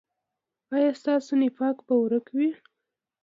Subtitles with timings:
[0.75, 2.49] ایا ستاسو نفاق به ورک وي؟